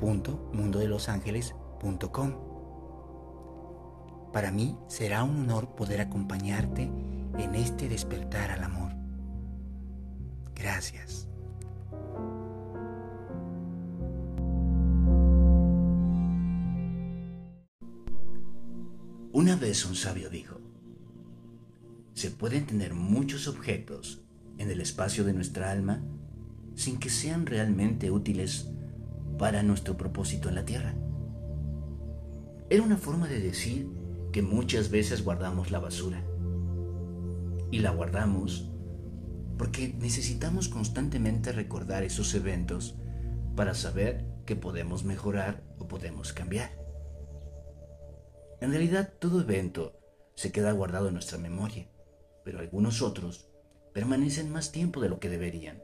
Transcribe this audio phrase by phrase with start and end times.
[0.00, 2.50] www.mundodelosangeles.com.
[4.32, 6.90] Para mí será un honor poder acompañarte
[7.38, 8.92] en este despertar al amor.
[10.54, 11.28] Gracias.
[19.32, 20.60] Una vez un sabio dijo,
[22.14, 24.22] se pueden tener muchos objetos
[24.58, 26.02] en el espacio de nuestra alma
[26.74, 28.68] sin que sean realmente útiles
[29.40, 30.94] para nuestro propósito en la tierra.
[32.68, 33.88] Era una forma de decir
[34.32, 36.22] que muchas veces guardamos la basura.
[37.70, 38.68] Y la guardamos
[39.56, 42.98] porque necesitamos constantemente recordar esos eventos
[43.56, 46.70] para saber que podemos mejorar o podemos cambiar.
[48.60, 49.98] En realidad todo evento
[50.34, 51.88] se queda guardado en nuestra memoria,
[52.44, 53.48] pero algunos otros
[53.94, 55.82] permanecen más tiempo de lo que deberían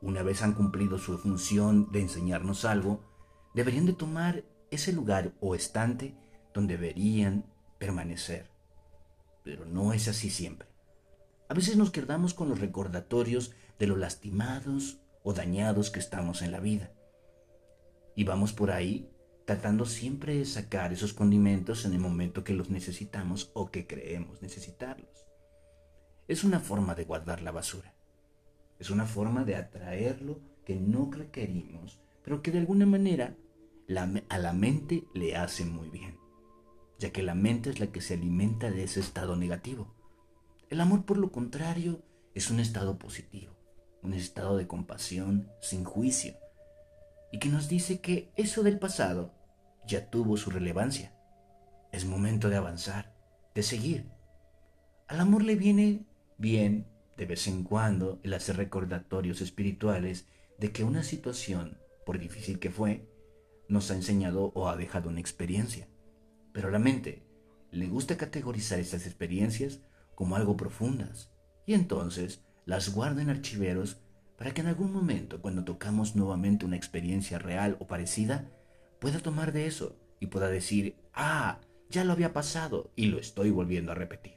[0.00, 3.04] una vez han cumplido su función de enseñarnos algo,
[3.54, 6.14] deberían de tomar ese lugar o estante
[6.52, 7.46] donde deberían
[7.78, 8.50] permanecer.
[9.42, 10.68] Pero no es así siempre.
[11.48, 16.52] A veces nos quedamos con los recordatorios de lo lastimados o dañados que estamos en
[16.52, 16.92] la vida.
[18.14, 19.10] Y vamos por ahí
[19.44, 24.42] tratando siempre de sacar esos condimentos en el momento que los necesitamos o que creemos
[24.42, 25.26] necesitarlos.
[26.26, 27.94] Es una forma de guardar la basura.
[28.78, 33.36] Es una forma de atraerlo que no requerimos, pero que de alguna manera
[34.28, 36.18] a la mente le hace muy bien,
[36.98, 39.94] ya que la mente es la que se alimenta de ese estado negativo.
[40.68, 42.02] El amor, por lo contrario,
[42.34, 43.52] es un estado positivo,
[44.02, 46.34] un estado de compasión sin juicio,
[47.30, 49.32] y que nos dice que eso del pasado
[49.86, 51.14] ya tuvo su relevancia.
[51.92, 53.14] Es momento de avanzar,
[53.54, 54.10] de seguir.
[55.06, 56.04] Al amor le viene
[56.38, 60.26] bien de vez en cuando el hacer recordatorios espirituales
[60.58, 63.08] de que una situación, por difícil que fue,
[63.68, 65.88] nos ha enseñado o ha dejado una experiencia.
[66.52, 67.26] Pero la mente
[67.70, 69.80] le gusta categorizar estas experiencias
[70.14, 71.30] como algo profundas
[71.66, 73.98] y entonces las guarda en archiveros
[74.38, 78.50] para que en algún momento, cuando tocamos nuevamente una experiencia real o parecida,
[79.00, 83.50] pueda tomar de eso y pueda decir, ah, ya lo había pasado y lo estoy
[83.50, 84.34] volviendo a repetir.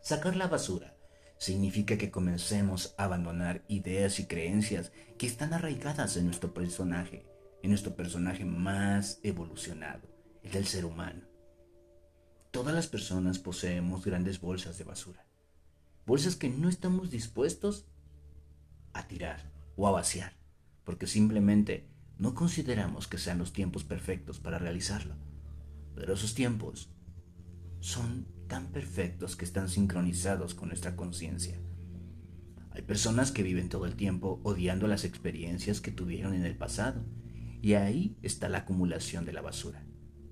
[0.00, 0.95] Sacar la basura
[1.38, 7.26] significa que comencemos a abandonar ideas y creencias que están arraigadas en nuestro personaje,
[7.62, 10.08] en nuestro personaje más evolucionado,
[10.42, 11.22] el del ser humano.
[12.50, 15.26] Todas las personas poseemos grandes bolsas de basura,
[16.06, 17.86] bolsas que no estamos dispuestos
[18.94, 20.32] a tirar o a vaciar,
[20.84, 21.86] porque simplemente
[22.18, 25.16] no consideramos que sean los tiempos perfectos para realizarlo.
[25.94, 26.90] Pero esos tiempos
[27.80, 31.58] son tan perfectos que están sincronizados con nuestra conciencia.
[32.70, 37.04] Hay personas que viven todo el tiempo odiando las experiencias que tuvieron en el pasado,
[37.62, 39.84] y ahí está la acumulación de la basura.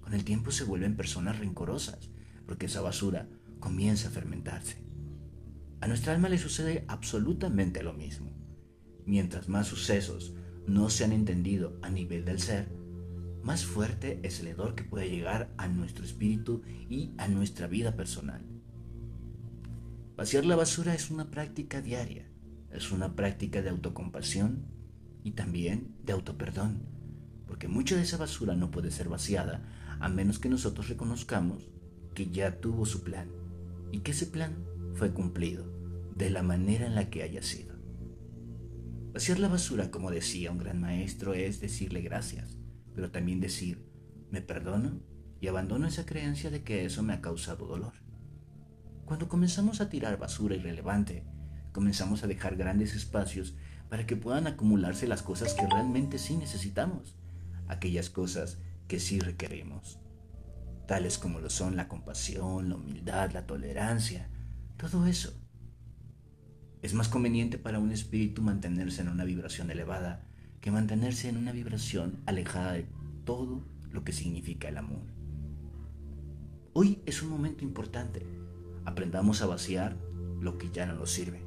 [0.00, 2.10] Con el tiempo se vuelven personas rencorosas,
[2.46, 3.28] porque esa basura
[3.58, 4.84] comienza a fermentarse.
[5.80, 8.32] A nuestra alma le sucede absolutamente lo mismo.
[9.04, 10.34] Mientras más sucesos
[10.66, 12.68] no se han entendido a nivel del ser,
[13.46, 17.94] más fuerte es el hedor que puede llegar a nuestro espíritu y a nuestra vida
[17.94, 18.44] personal.
[20.16, 22.26] Vaciar la basura es una práctica diaria,
[22.72, 24.66] es una práctica de autocompasión
[25.22, 26.88] y también de autoperdón,
[27.46, 29.62] porque mucha de esa basura no puede ser vaciada
[30.00, 31.70] a menos que nosotros reconozcamos
[32.14, 33.28] que ya tuvo su plan
[33.92, 34.56] y que ese plan
[34.94, 35.72] fue cumplido
[36.16, 37.76] de la manera en la que haya sido.
[39.12, 42.56] Vaciar la basura, como decía un gran maestro, es decirle gracias
[42.96, 43.86] pero también decir,
[44.30, 45.02] me perdono
[45.38, 47.92] y abandono esa creencia de que eso me ha causado dolor.
[49.04, 51.26] Cuando comenzamos a tirar basura irrelevante,
[51.72, 53.54] comenzamos a dejar grandes espacios
[53.90, 57.18] para que puedan acumularse las cosas que realmente sí necesitamos,
[57.68, 58.58] aquellas cosas
[58.88, 60.00] que sí requerimos,
[60.88, 64.30] tales como lo son la compasión, la humildad, la tolerancia,
[64.78, 65.38] todo eso.
[66.80, 70.26] Es más conveniente para un espíritu mantenerse en una vibración elevada
[70.66, 72.88] que mantenerse en una vibración alejada de
[73.24, 75.04] todo lo que significa el amor.
[76.72, 78.26] Hoy es un momento importante.
[78.84, 79.96] Aprendamos a vaciar
[80.40, 81.40] lo que ya no nos sirve.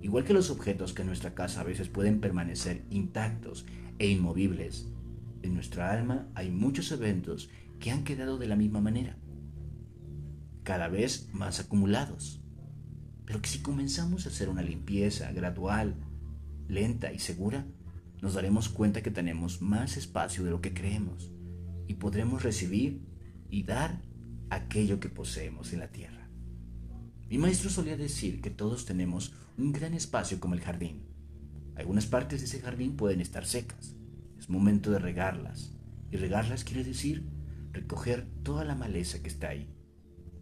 [0.00, 3.66] Igual que los objetos que en nuestra casa a veces pueden permanecer intactos
[3.98, 4.92] e inmovibles,
[5.42, 7.50] en nuestra alma hay muchos eventos
[7.80, 9.18] que han quedado de la misma manera,
[10.62, 12.44] cada vez más acumulados.
[13.24, 15.96] Pero que si comenzamos a hacer una limpieza gradual,
[16.68, 17.66] lenta y segura,
[18.26, 21.30] nos daremos cuenta que tenemos más espacio de lo que creemos
[21.86, 23.06] y podremos recibir
[23.50, 24.02] y dar
[24.50, 26.28] aquello que poseemos en la tierra.
[27.30, 31.06] Mi maestro solía decir que todos tenemos un gran espacio como el jardín.
[31.76, 33.94] Algunas partes de ese jardín pueden estar secas.
[34.36, 35.76] Es momento de regarlas.
[36.10, 37.28] Y regarlas quiere decir
[37.70, 39.72] recoger toda la maleza que está ahí.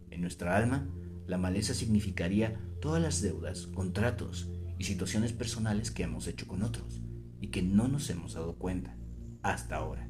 [0.09, 0.89] En nuestra alma,
[1.27, 4.49] la maleza significaría todas las deudas, contratos
[4.79, 7.04] y situaciones personales que hemos hecho con otros
[7.45, 8.97] y que no nos hemos dado cuenta
[9.43, 10.09] hasta ahora.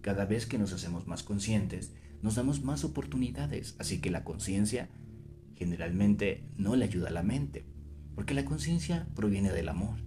[0.00, 1.92] Cada vez que nos hacemos más conscientes,
[2.22, 4.88] nos damos más oportunidades, así que la conciencia
[5.56, 7.66] generalmente no le ayuda a la mente,
[8.14, 9.98] porque la conciencia proviene del amor.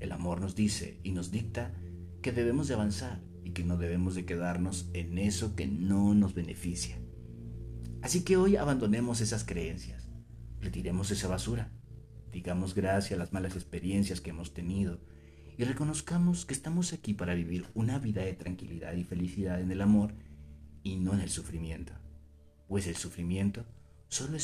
[0.00, 1.72] El amor nos dice y nos dicta
[2.20, 6.34] que debemos de avanzar y que no debemos de quedarnos en eso que no nos
[6.34, 6.98] beneficia.
[8.02, 10.10] Así que hoy abandonemos esas creencias,
[10.60, 11.72] retiremos esa basura,
[12.32, 15.00] digamos gracias a las malas experiencias que hemos tenido
[15.56, 19.80] y reconozcamos que estamos aquí para vivir una vida de tranquilidad y felicidad en el
[19.80, 20.14] amor
[20.82, 21.92] y no en el sufrimiento.
[22.66, 23.64] Pues el sufrimiento
[24.08, 24.36] solo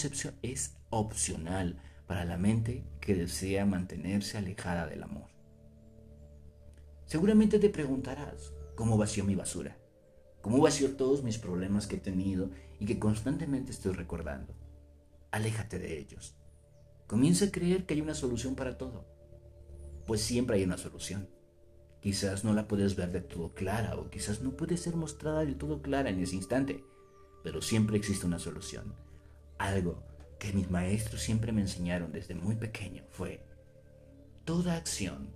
[0.42, 5.28] es opcional para la mente que desea mantenerse alejada del amor.
[7.06, 9.76] Seguramente te preguntarás, ¿cómo vació mi basura?
[10.42, 14.54] ¿Cómo vació todos mis problemas que he tenido y que constantemente estoy recordando?
[15.32, 16.36] Aléjate de ellos.
[17.06, 19.19] Comienza a creer que hay una solución para todo
[20.10, 21.28] pues siempre hay una solución.
[22.00, 25.54] Quizás no la puedes ver de todo clara o quizás no puede ser mostrada del
[25.54, 26.82] todo clara en ese instante,
[27.44, 28.92] pero siempre existe una solución.
[29.56, 30.02] Algo
[30.40, 33.46] que mis maestros siempre me enseñaron desde muy pequeño fue,
[34.44, 35.30] toda acción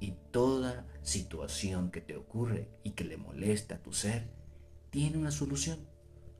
[0.00, 4.30] y toda situación que te ocurre y que le molesta a tu ser,
[4.88, 5.86] tiene una solución.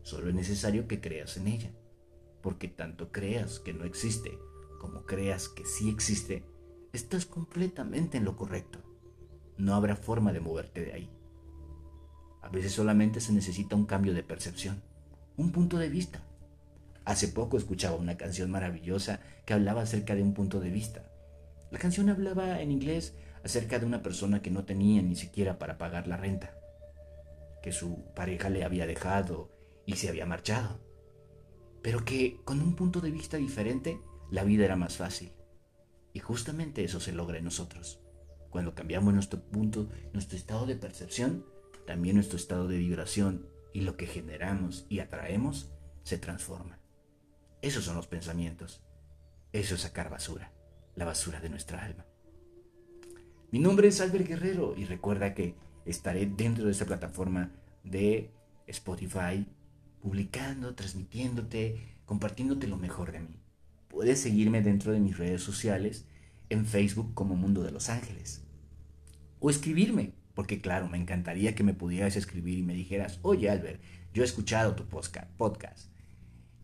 [0.00, 1.70] Solo es necesario que creas en ella,
[2.40, 4.38] porque tanto creas que no existe
[4.80, 6.44] como creas que sí existe,
[6.94, 8.78] estás completamente en lo correcto.
[9.56, 11.10] No habrá forma de moverte de ahí.
[12.40, 14.80] A veces solamente se necesita un cambio de percepción,
[15.36, 16.22] un punto de vista.
[17.04, 21.10] Hace poco escuchaba una canción maravillosa que hablaba acerca de un punto de vista.
[21.70, 23.14] La canción hablaba en inglés
[23.44, 26.54] acerca de una persona que no tenía ni siquiera para pagar la renta,
[27.62, 29.50] que su pareja le había dejado
[29.84, 30.80] y se había marchado,
[31.82, 33.98] pero que con un punto de vista diferente
[34.30, 35.32] la vida era más fácil.
[36.14, 38.00] Y justamente eso se logra en nosotros.
[38.48, 41.44] Cuando cambiamos nuestro punto, nuestro estado de percepción,
[41.86, 45.72] también nuestro estado de vibración y lo que generamos y atraemos
[46.04, 46.78] se transforma.
[47.60, 48.80] Esos son los pensamientos.
[49.52, 50.52] Eso es sacar basura,
[50.94, 52.06] la basura de nuestra alma.
[53.50, 57.50] Mi nombre es Albert Guerrero y recuerda que estaré dentro de esta plataforma
[57.82, 58.30] de
[58.68, 59.46] Spotify
[60.00, 63.43] publicando, transmitiéndote, compartiéndote lo mejor de mí.
[63.94, 66.04] Puedes seguirme dentro de mis redes sociales,
[66.48, 68.42] en Facebook como Mundo de los Ángeles.
[69.38, 73.80] O escribirme, porque claro, me encantaría que me pudieras escribir y me dijeras, oye Albert,
[74.12, 75.92] yo he escuchado tu podcast.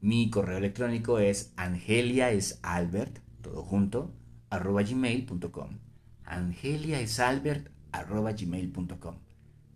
[0.00, 4.12] Mi correo electrónico es angeliaesalbert, todo junto,
[4.50, 5.78] arroba gmail.com.
[6.24, 9.18] Angeliaesalbert, arroba gmail.com.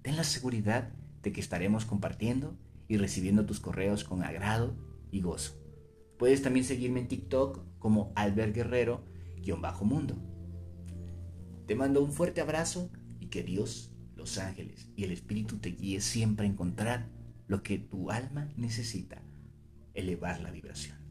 [0.02, 4.74] Ten la seguridad de que estaremos compartiendo y recibiendo tus correos con agrado
[5.12, 5.63] y gozo.
[6.24, 10.16] Puedes también seguirme en TikTok como Albert Guerrero-mundo.
[11.66, 12.90] Te mando un fuerte abrazo
[13.20, 17.10] y que Dios, los ángeles y el Espíritu te guíe siempre a encontrar
[17.46, 19.22] lo que tu alma necesita,
[19.92, 21.03] elevar la vibración.